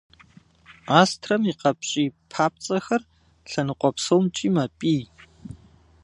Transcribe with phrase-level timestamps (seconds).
[0.99, 3.01] Астрэм и къапщӏий папцӏэхэр
[3.49, 5.03] лъэныкъуэ псомкӏи мэпӏий.